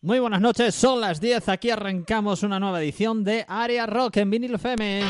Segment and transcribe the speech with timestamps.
[0.00, 4.30] Muy buenas noches, son las 10, aquí arrancamos una nueva edición de Area Rock en
[4.30, 5.02] vinilo FM.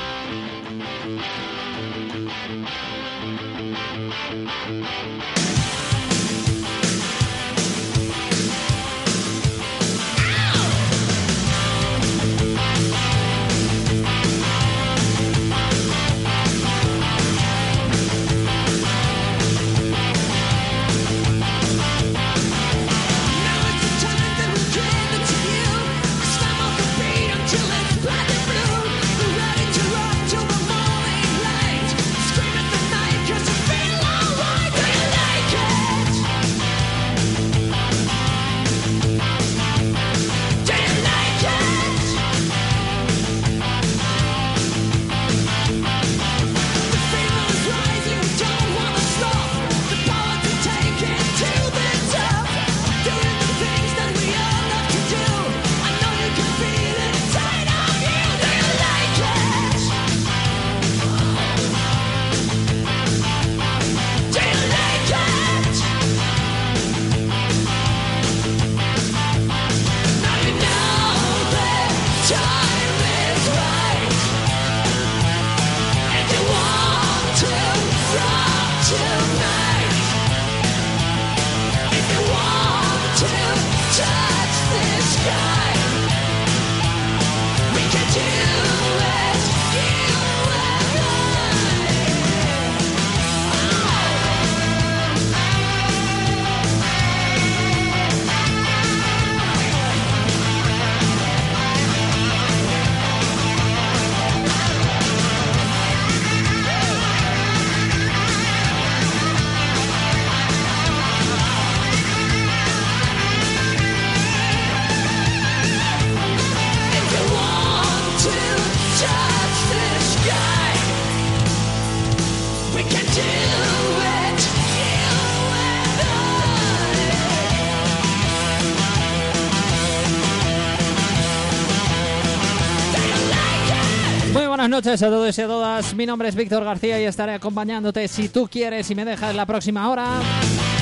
[134.78, 135.94] Noches a todos y a todas.
[135.94, 139.44] Mi nombre es Víctor García y estaré acompañándote si tú quieres y me dejas la
[139.44, 140.21] próxima hora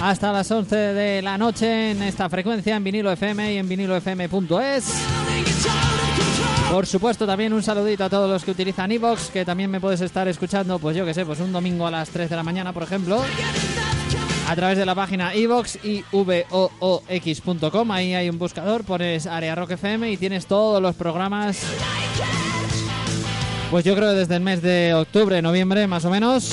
[0.02, 4.92] hasta las 11 de la noche en esta frecuencia en vinilo FM y en vinilofm.es.
[6.70, 10.02] Por supuesto, también un saludito a todos los que utilizan iVox, que también me puedes
[10.02, 12.74] estar escuchando, pues yo que sé, pues un domingo a las 3 de la mañana,
[12.74, 13.22] por ejemplo,
[14.46, 16.04] a través de la página iVox y.
[17.88, 21.62] Ahí hay un buscador, pones Área Rock FM y tienes todos los programas
[23.70, 26.52] pues yo creo desde el mes de octubre, noviembre más o menos.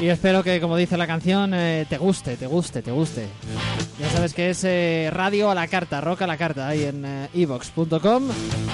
[0.00, 3.28] Y espero que, como dice la canción, eh, te guste, te guste, te guste.
[3.98, 7.04] Ya sabes que es eh, radio a la carta, rock a la carta, ahí en
[7.04, 8.22] eh, evox.com.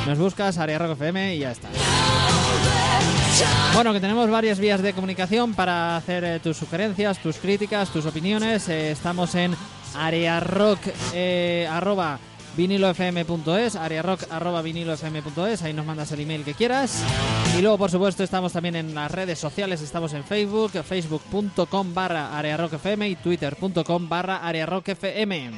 [0.06, 1.69] Nos buscas, Área Rock FM y ya está.
[3.75, 8.69] Bueno, que tenemos varias vías de comunicación para hacer tus sugerencias, tus críticas, tus opiniones.
[8.69, 9.56] estamos en
[9.97, 10.78] arearock
[11.69, 12.21] arroba
[12.56, 17.03] vinilofm.es, ariarock arroba vinilofm.es, ahí nos mandas el email que quieras.
[17.59, 22.37] Y luego, por supuesto, estamos también en las redes sociales, estamos en Facebook, facebook.com barra
[22.39, 25.53] arearockfm y twitter.com barra arearockfm.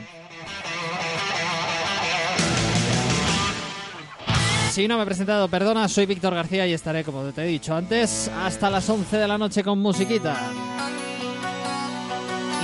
[4.72, 7.74] Si no me he presentado, perdona, soy Víctor García y estaré, como te he dicho
[7.74, 10.52] antes, hasta las 11 de la noche con musiquita.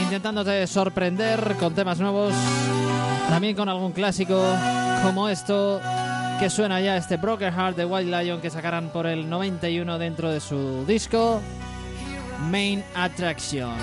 [0.04, 2.32] Intentándote sorprender con temas nuevos
[3.28, 4.40] también con algún clásico
[5.02, 5.80] como esto
[6.38, 10.30] que suena ya este Broken Heart de White Lion que sacarán por el 91 dentro
[10.30, 11.40] de su disco
[12.50, 13.74] Main Attraction.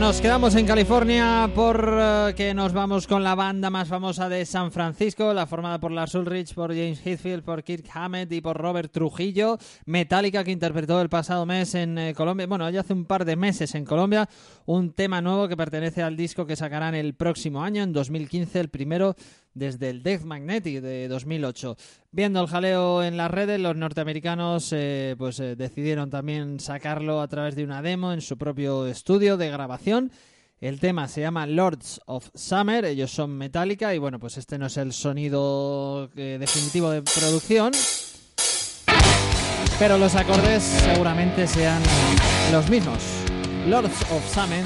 [0.00, 5.34] Nos quedamos en California porque nos vamos con la banda más famosa de San Francisco,
[5.34, 9.58] la formada por Lars Ulrich, por James Hetfield, por Kirk Hammett y por Robert Trujillo,
[9.84, 13.36] Metallica que interpretó el pasado mes en eh, Colombia, bueno, ya hace un par de
[13.36, 14.26] meses en Colombia,
[14.64, 18.70] un tema nuevo que pertenece al disco que sacarán el próximo año, en 2015, el
[18.70, 19.16] primero
[19.60, 21.76] desde el Death Magnetic de 2008.
[22.10, 27.28] Viendo el jaleo en las redes, los norteamericanos eh, pues eh, decidieron también sacarlo a
[27.28, 30.10] través de una demo en su propio estudio de grabación.
[30.62, 34.66] El tema se llama Lords of Summer, ellos son Metallica y bueno, pues este no
[34.66, 37.72] es el sonido eh, definitivo de producción,
[39.78, 41.82] pero los acordes seguramente sean
[42.50, 42.98] los mismos.
[43.68, 44.64] Lords of Summer,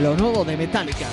[0.00, 1.08] lo nuevo de Metallica.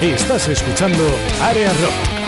[0.00, 1.04] Estás escuchando
[1.42, 2.19] Área Rock.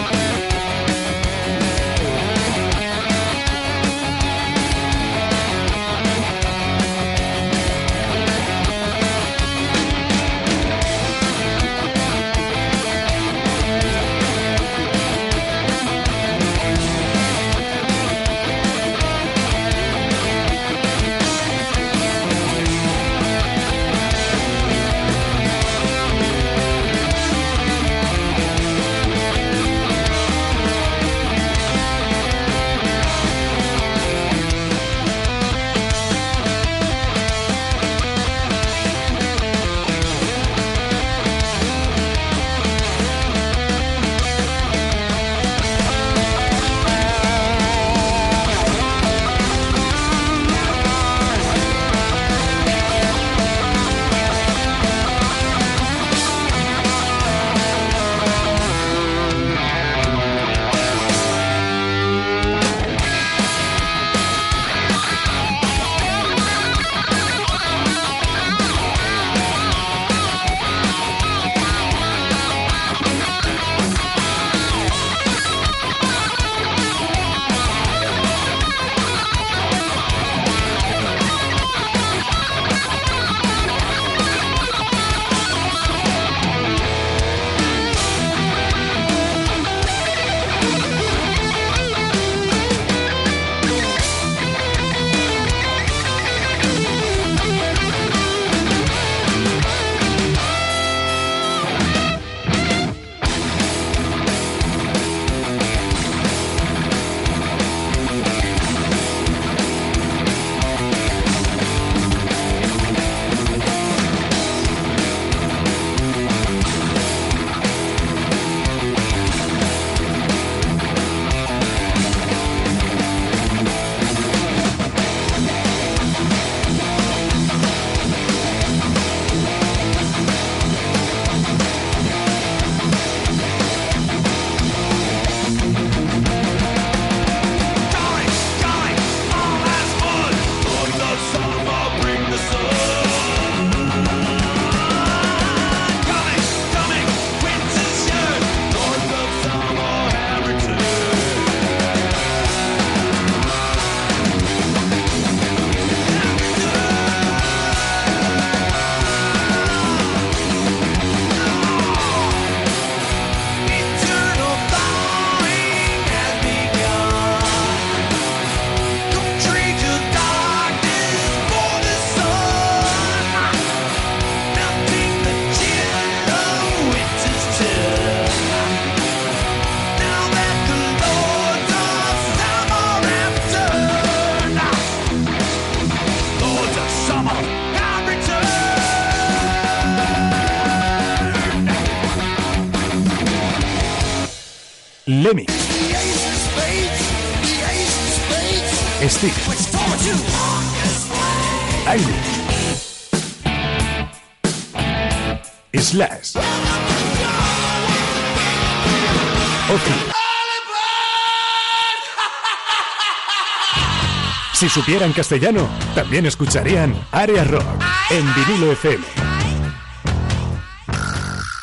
[214.53, 217.65] Si supieran castellano, también escucharían Area Rock
[218.11, 219.05] en vinilo FM.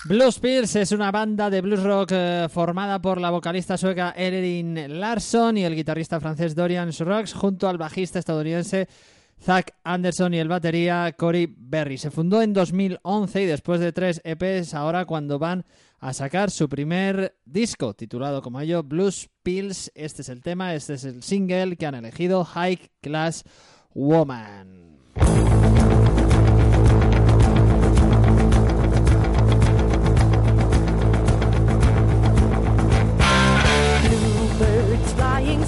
[0.10, 5.00] Blues Pills es una banda de blues rock eh, formada por la vocalista sueca Erin
[5.00, 8.90] Larsson y el guitarrista francés Dorian Rocks junto al bajista estadounidense
[9.42, 11.98] Zach Anderson y el batería Cory Berry.
[11.98, 15.64] Se fundó en 2011 y después de tres EPs ahora cuando van
[16.00, 19.92] a sacar su primer disco titulado como ello Blues Pills.
[19.96, 23.44] Este es el tema, este es el single que han elegido High Class
[23.94, 24.98] Woman.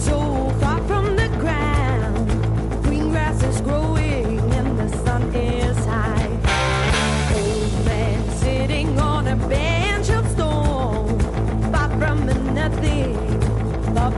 [0.01, 1.00] so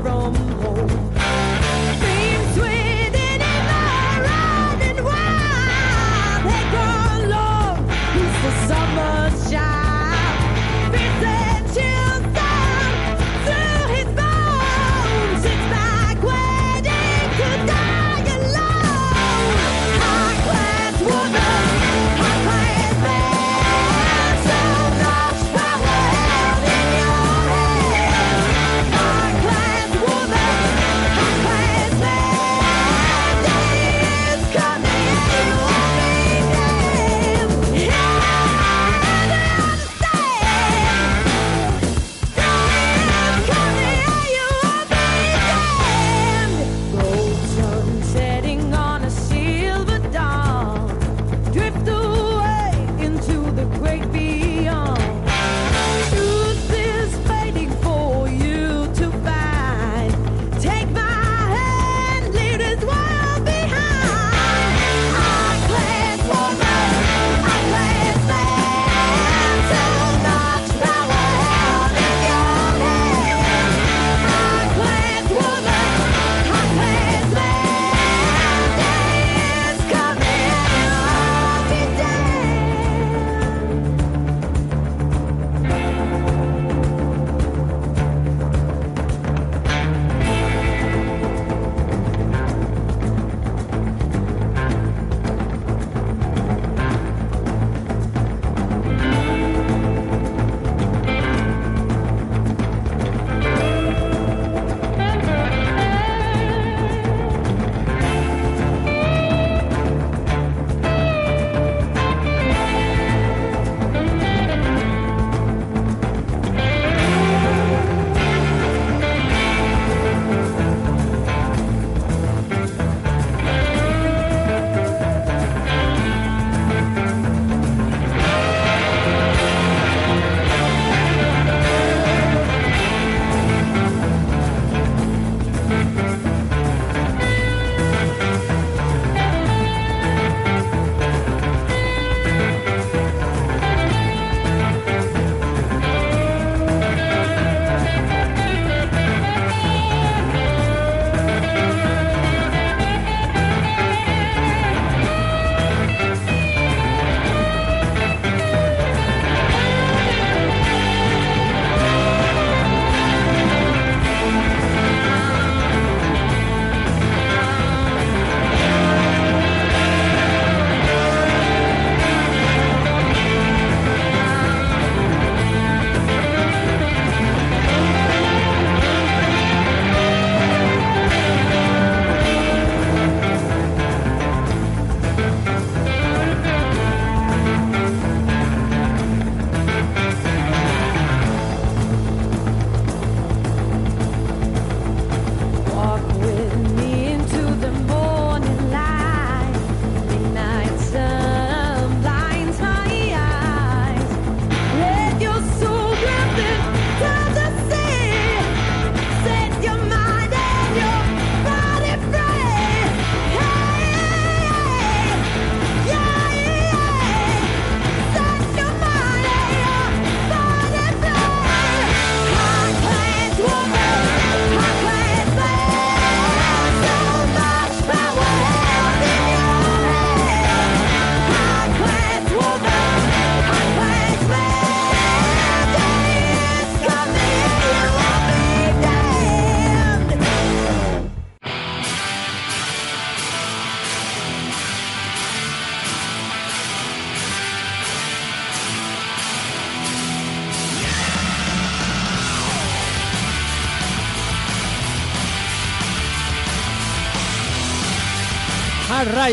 [0.04, 0.43] Rome.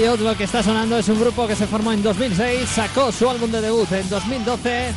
[0.00, 3.28] Riot, lo que está sonando es un grupo que se formó en 2006, sacó su
[3.28, 4.92] álbum de debut en 2012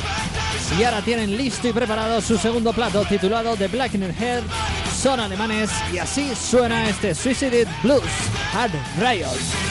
[0.78, 4.42] y ahora tienen listo y preparado su segundo plato titulado The Blackened Head.
[4.96, 8.02] Son alemanes y así suena este Suicided Blues
[8.54, 9.63] Hard Riot.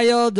[0.00, 0.32] Riot,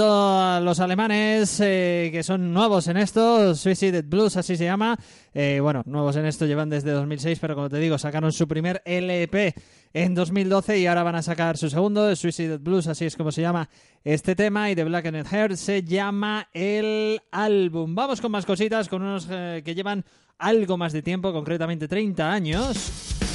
[0.62, 4.98] los alemanes eh, que son nuevos en esto, Suicide Blues así se llama.
[5.34, 8.80] Eh, bueno, nuevos en esto llevan desde 2006, pero como te digo, sacaron su primer
[8.86, 9.54] LP
[9.92, 13.42] en 2012 y ahora van a sacar su segundo, Suicide Blues, así es como se
[13.42, 13.68] llama
[14.02, 17.94] este tema, y The Black and Hair se llama el álbum.
[17.94, 20.06] Vamos con más cositas, con unos eh, que llevan
[20.38, 23.29] algo más de tiempo, concretamente 30 años.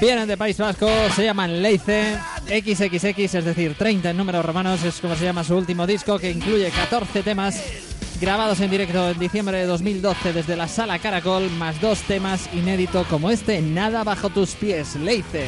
[0.00, 5.00] Vienen de País Vasco, se llaman Leice XXX, es decir, 30 en números romanos, es
[5.00, 7.62] como se llama su último disco que incluye 14 temas
[8.20, 13.06] grabados en directo en diciembre de 2012 desde la sala Caracol, más dos temas inéditos
[13.06, 15.46] como este, Nada bajo tus pies, Leice.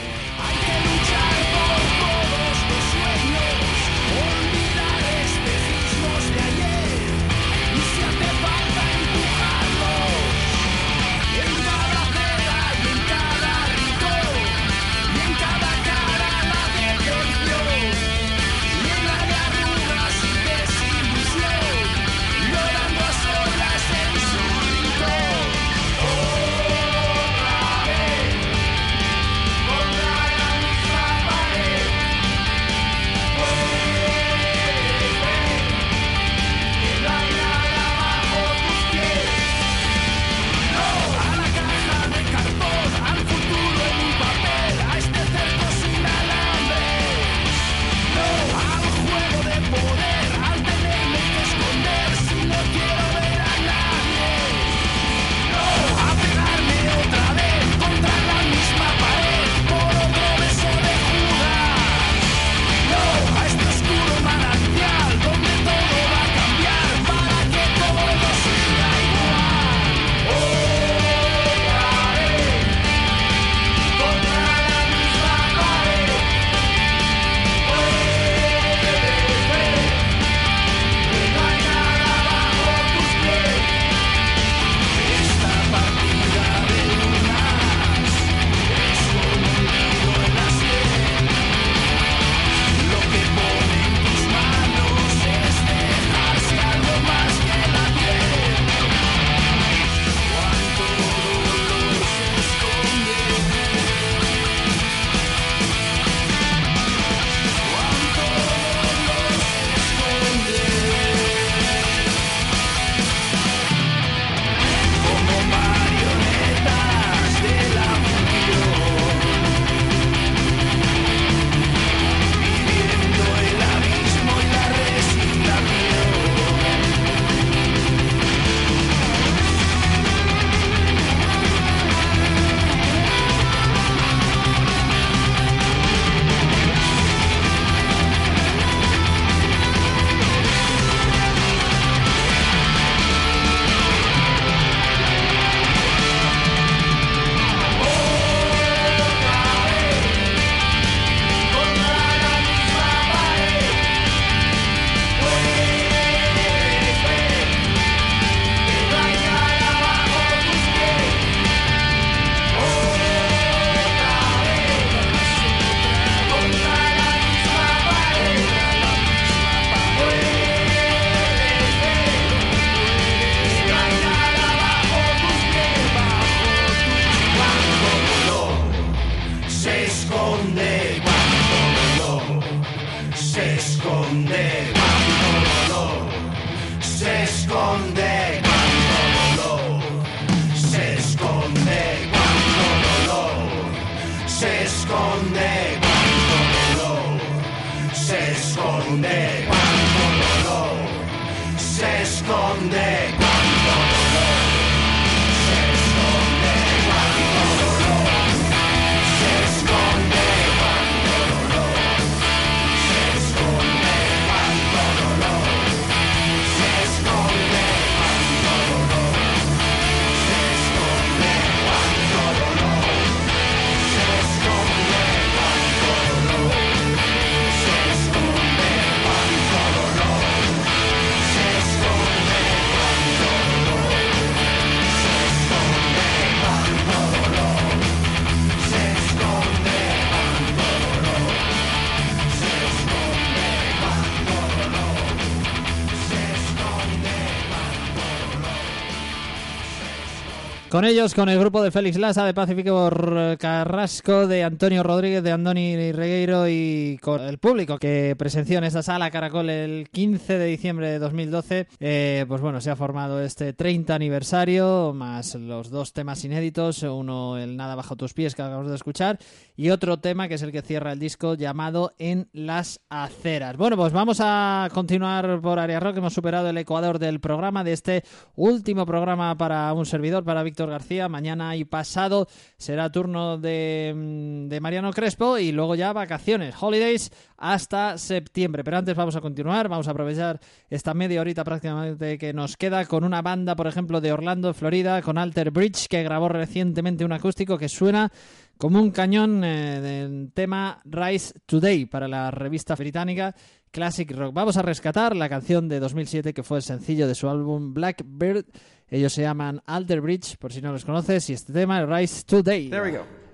[250.71, 252.91] Con ellos, con el grupo de Félix Laza, de Pacífico
[253.39, 258.83] Carrasco, de Antonio Rodríguez, de Andoni Regueiro y con el público que presenció en esta
[258.83, 263.55] sala Caracol el 15 de diciembre de 2012, eh, pues bueno, se ha formado este
[263.55, 268.69] 30 aniversario, más los dos temas inéditos, uno el Nada bajo tus pies que acabamos
[268.69, 269.19] de escuchar
[269.57, 273.57] y otro tema que es el que cierra el disco llamado En las aceras.
[273.57, 277.73] Bueno, pues vamos a continuar por Área Rock, hemos superado el ecuador del programa, de
[277.73, 278.05] este
[278.37, 281.09] último programa para un servidor, para Víctor García.
[281.09, 287.11] Mañana y pasado será turno de, mm, de Mariano Crespo y luego ya vacaciones, holidays
[287.37, 288.65] hasta septiembre.
[288.65, 292.85] Pero antes vamos a continuar, vamos a aprovechar esta media horita prácticamente que nos queda
[292.87, 297.13] con una banda, por ejemplo, de Orlando, Florida, con Alter Bridge, que grabó recientemente un
[297.13, 298.11] acústico que suena
[298.59, 303.35] como un cañón eh, del tema Rise Today para la revista británica
[303.71, 304.35] Classic Rock.
[304.35, 308.47] Vamos a rescatar la canción de 2007 que fue el sencillo de su álbum Blackbird.
[308.89, 312.71] Ellos se llaman Alter Bridge, por si no los conoces, y este tema Rise Today.
[312.71, 313.28] There we go.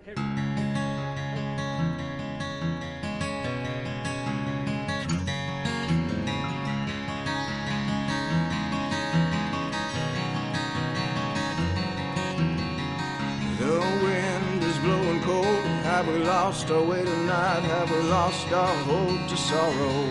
[16.04, 17.60] Have we lost our way tonight?
[17.60, 20.04] Have we lost our hope to sorrow?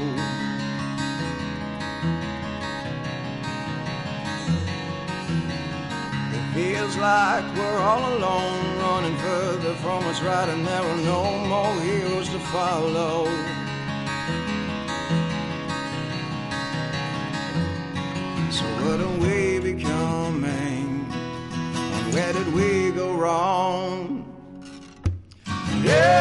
[6.34, 11.38] It feels like we're all alone, running further from us right, and there are no
[11.46, 13.26] more heroes to follow.
[18.50, 21.06] So what are we becoming?
[21.14, 24.33] And where did we go wrong?
[25.84, 26.13] Yeah,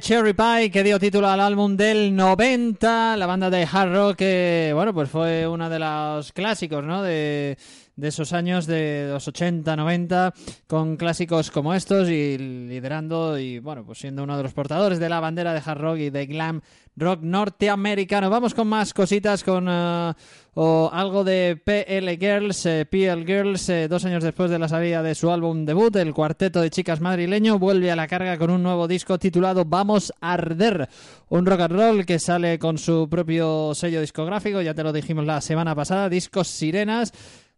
[0.00, 4.72] Cherry Pie que dio título al álbum del 90, la banda de hard rock que,
[4.74, 7.02] bueno, pues fue uno de los clásicos, ¿no?
[7.02, 7.56] De,
[7.96, 10.34] de esos años de los 80, 90,
[10.66, 15.08] con clásicos como estos y liderando y, bueno, pues siendo uno de los portadores de
[15.08, 16.62] la bandera de hard rock y de glam
[16.96, 18.30] rock norteamericano.
[18.30, 20.12] Vamos con más cositas, con eh,
[20.54, 25.02] o algo de PL Girls, eh, PL Girls, eh, dos años después de la salida
[25.02, 28.62] de su álbum debut, el cuarteto de chicas madrileño vuelve a la carga con un
[28.62, 30.88] nuevo disco titulado Vamos a Arder,
[31.30, 35.24] un rock and roll que sale con su propio sello discográfico, ya te lo dijimos
[35.24, 37.12] la semana pasada, discos Sirenas.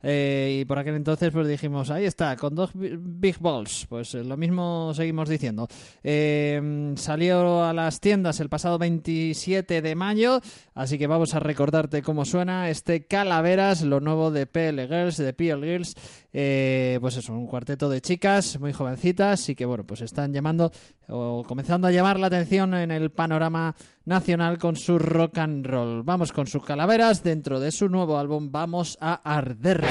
[0.04, 3.86] Eh, y por aquel entonces pues dijimos, ahí está, con dos bi- big balls.
[3.88, 5.66] Pues eh, lo mismo seguimos diciendo.
[6.02, 10.40] Eh, salió a las tiendas el pasado 27 de mayo,
[10.74, 15.32] así que vamos a recordarte cómo suena este Calaveras, lo nuevo de PL Girls, de
[15.32, 15.94] PL Girls.
[16.36, 20.72] Eh, pues es un cuarteto de chicas muy jovencitas y que bueno, pues están llamando
[21.08, 26.02] o comenzando a llamar la atención en el panorama nacional con su rock and roll.
[26.02, 29.84] Vamos con sus calaveras dentro de su nuevo álbum Vamos a Arder.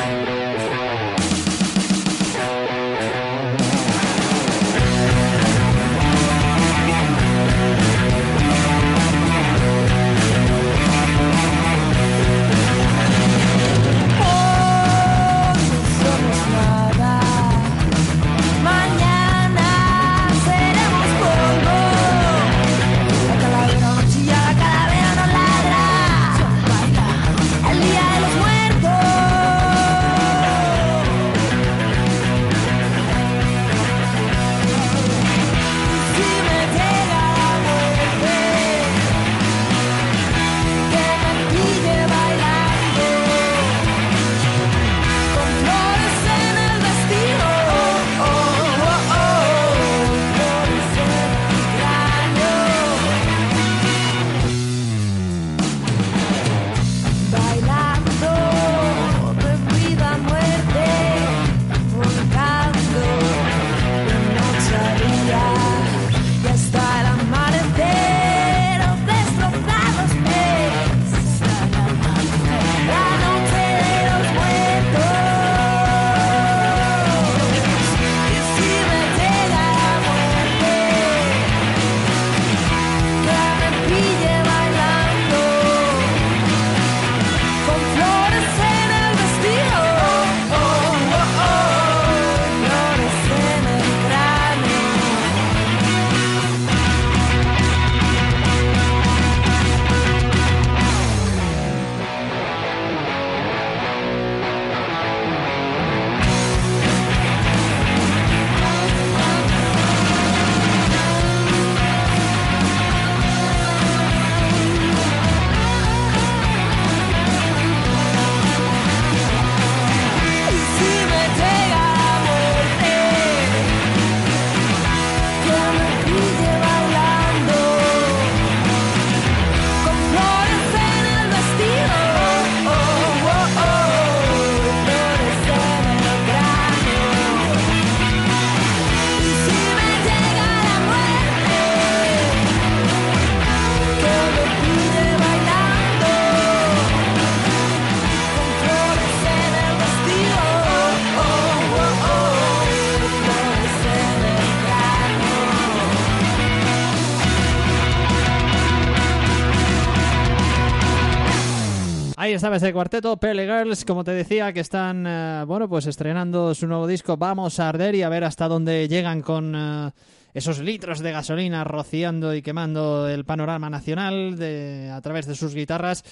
[162.54, 166.86] Ese cuarteto, Pele Girls, como te decía, que están, eh, bueno, pues estrenando su nuevo
[166.86, 169.92] disco Vamos a Arder y a ver hasta dónde llegan con eh,
[170.36, 175.56] esos litros de gasolina rociando y quemando el panorama nacional de, a través de sus
[175.56, 176.04] guitarras.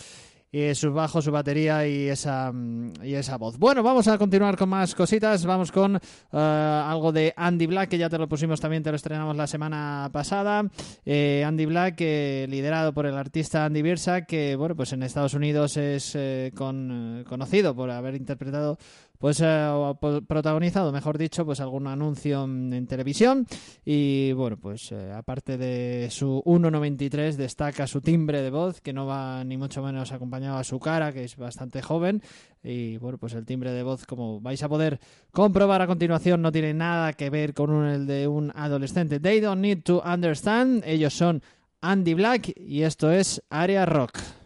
[0.53, 3.57] Y su bajo, su batería y esa, mm, y esa voz.
[3.57, 5.45] Bueno, vamos a continuar con más cositas.
[5.45, 6.01] Vamos con eh,
[6.37, 10.09] algo de Andy Black, que ya te lo pusimos también, te lo estrenamos la semana
[10.11, 10.63] pasada.
[11.05, 15.33] Eh, Andy Black, eh, liderado por el artista Andy Birsa, que bueno, pues en Estados
[15.35, 18.77] Unidos es eh, con- eh, conocido por haber interpretado
[19.21, 19.93] pues eh,
[20.27, 23.45] protagonizado, mejor dicho, pues algún anuncio en televisión
[23.85, 29.05] y bueno, pues eh, aparte de su 1.93 destaca su timbre de voz que no
[29.05, 32.23] va ni mucho menos acompañado a su cara, que es bastante joven
[32.63, 34.99] y bueno, pues el timbre de voz como vais a poder
[35.31, 39.19] comprobar a continuación no tiene nada que ver con un, el de un adolescente.
[39.19, 41.43] They don't need to understand, ellos son
[41.79, 44.40] Andy Black y esto es Area Rock.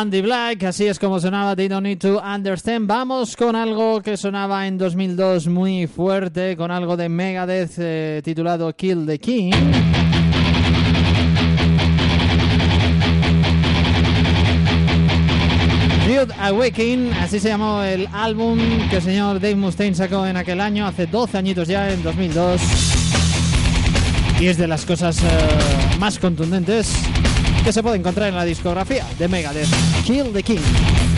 [0.00, 2.86] Andy Black, así es como sonaba They Don't Need to Understand.
[2.86, 8.74] Vamos con algo que sonaba en 2002 muy fuerte, con algo de Megadeth eh, titulado
[8.74, 9.52] Kill the King.
[16.06, 20.62] Dude Awakening, así se llamó el álbum que el señor Dave Mustaine sacó en aquel
[20.62, 22.58] año, hace 12 añitos ya, en 2002.
[24.40, 25.26] Y es de las cosas eh,
[25.98, 26.96] más contundentes
[27.64, 29.68] que se puede encontrar en la discografía de Megadeth,
[30.04, 31.09] Kill the King.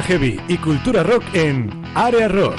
[0.00, 2.54] Heavy y cultura rock en Área Rock.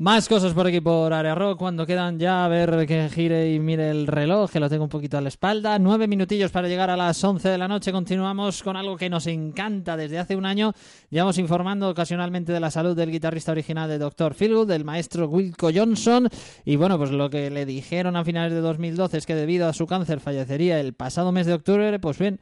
[0.00, 3.58] Más cosas por aquí por Área Rock cuando quedan ya a ver que gire y
[3.58, 5.76] mire el reloj, que lo tengo un poquito a la espalda.
[5.80, 7.90] Nueve minutillos para llegar a las once de la noche.
[7.90, 10.72] Continuamos con algo que nos encanta desde hace un año.
[11.10, 14.34] Llevamos informando ocasionalmente de la salud del guitarrista original de Dr.
[14.34, 16.28] Philgood, del maestro Wilco Johnson.
[16.64, 19.72] Y bueno, pues lo que le dijeron a finales de 2012 es que debido a
[19.72, 21.98] su cáncer fallecería el pasado mes de octubre.
[21.98, 22.38] Pues bien,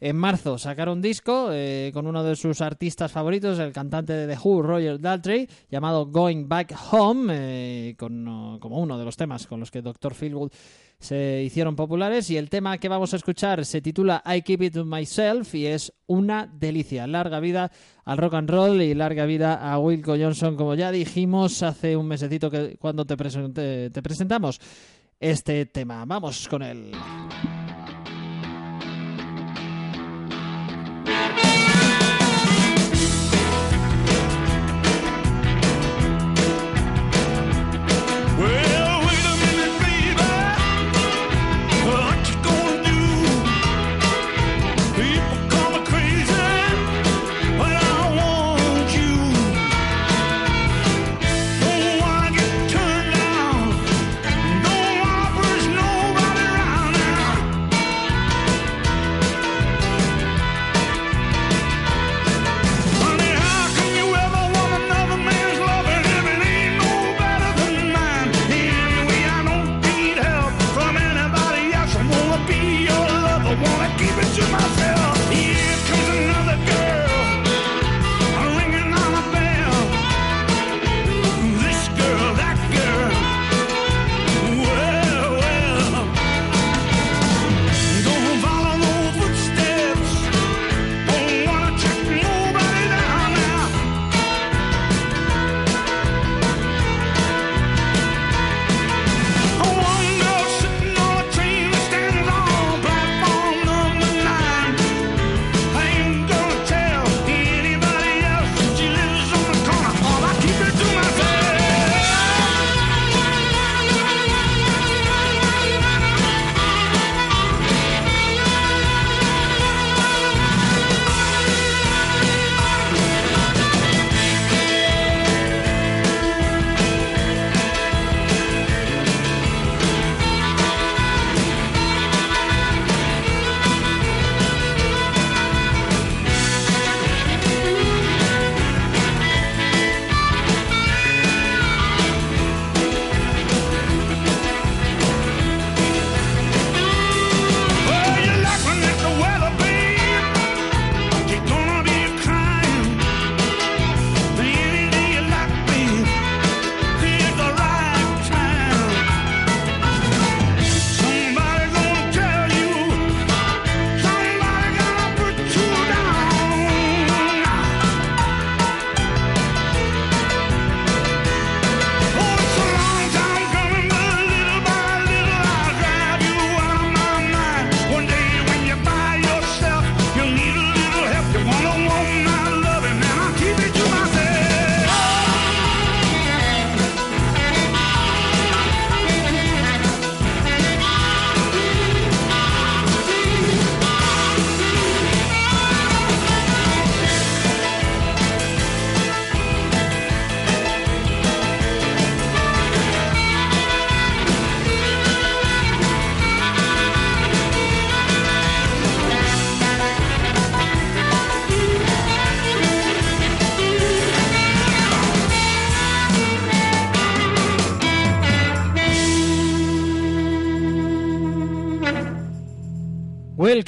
[0.00, 4.32] en marzo sacaron un disco eh, con uno de sus artistas favoritos, el cantante de
[4.32, 9.46] The Who, Roger Daltrey, llamado Going Back Home, eh, con, como uno de los temas
[9.46, 10.14] con los que Dr.
[10.14, 10.52] Philgood
[11.00, 12.28] se hicieron populares.
[12.30, 15.66] Y el tema que vamos a escuchar se titula I Keep It to Myself y
[15.66, 17.06] es una delicia.
[17.06, 17.70] Larga vida
[18.04, 22.06] al rock and roll y larga vida a Wilco Johnson, como ya dijimos hace un
[22.08, 24.60] mesecito que cuando te, presenté- te presentamos
[25.20, 26.04] este tema.
[26.04, 26.92] Vamos con él.
[26.92, 27.47] Well,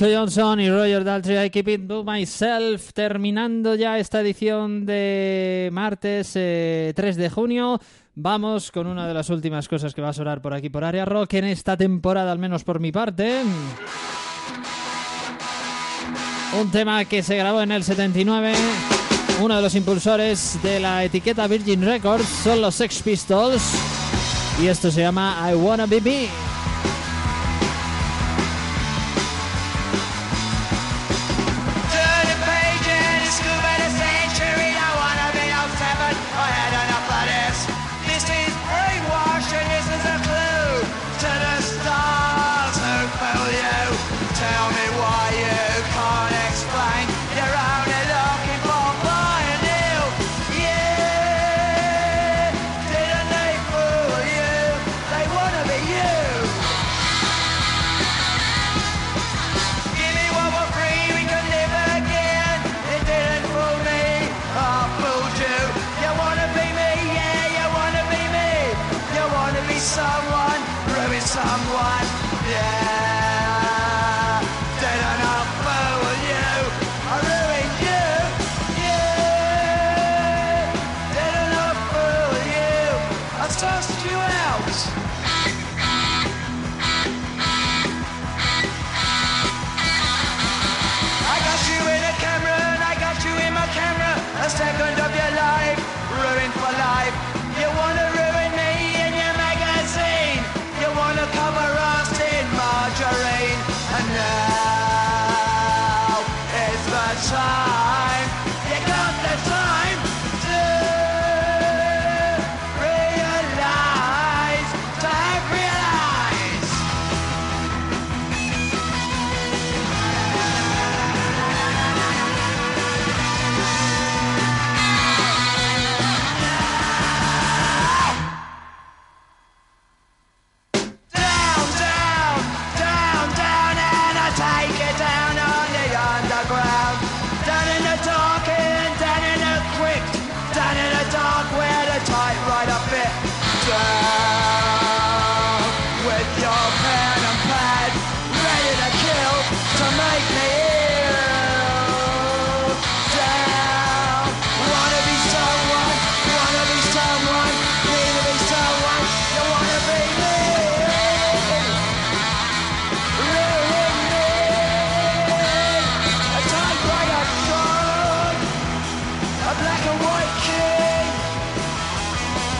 [0.00, 5.68] Wilco Johnson y Roger Daltrey, I Keep It To Myself, terminando ya esta edición de
[5.72, 7.80] martes eh, 3 de junio.
[8.14, 11.04] Vamos con una de las últimas cosas que va a sonar por aquí por Área
[11.04, 13.42] Rock en esta temporada, al menos por mi parte.
[16.58, 18.54] Un tema que se grabó en el 79.
[19.42, 23.74] Uno de los impulsores de la etiqueta Virgin Records son los Sex Pistols.
[24.62, 26.59] Y esto se llama I Wanna Be Me.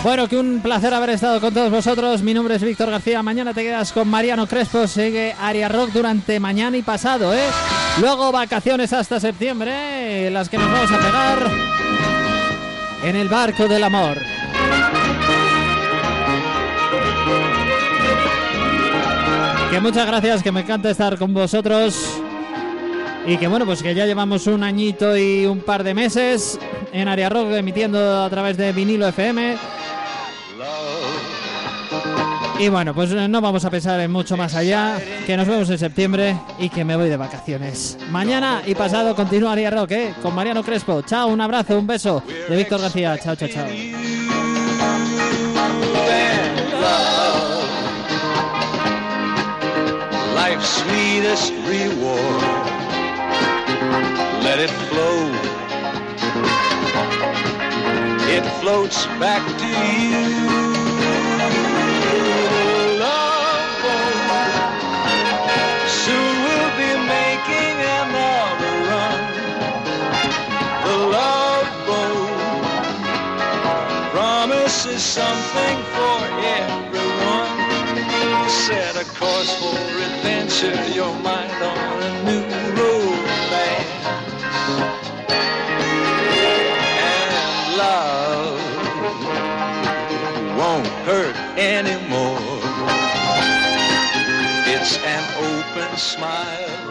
[0.03, 2.23] Bueno, que un placer haber estado con todos vosotros.
[2.23, 3.23] Mi nombre es Víctor García.
[3.23, 4.87] Mañana te quedas con Mariano Crespo.
[4.87, 7.45] Sigue Aria Rock durante mañana y pasado, ¿eh?
[8.01, 11.51] Luego vacaciones hasta septiembre, eh, las que nos vamos a pegar
[13.05, 14.17] en el barco del amor.
[19.71, 22.23] Que muchas gracias, que me encanta estar con vosotros.
[23.27, 26.59] Y que bueno, pues que ya llevamos un añito y un par de meses
[26.91, 29.80] en Aria Rock emitiendo a través de vinilo FM.
[32.61, 35.71] Y bueno, pues eh, no vamos a pensar en mucho más allá, que nos vemos
[35.71, 37.97] en septiembre y que me voy de vacaciones.
[38.11, 40.15] Mañana y pasado continúa Aria Rock, ¿eh?
[40.21, 41.01] Con Mariano Crespo.
[41.01, 43.19] Chao, un abrazo, un beso de Víctor García.
[43.19, 43.67] Chao, chao, chao.
[54.43, 55.33] Let it flow.
[58.29, 60.60] It floats back to you.
[79.01, 82.45] A course for adventure, your mind on a new
[82.77, 84.05] romance.
[87.09, 88.61] And love
[90.59, 92.61] won't hurt anymore.
[94.67, 96.90] It's an open smile